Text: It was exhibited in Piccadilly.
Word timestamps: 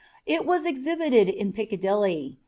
It 0.25 0.47
was 0.47 0.65
exhibited 0.65 1.29
in 1.29 1.53
Piccadilly. 1.53 2.39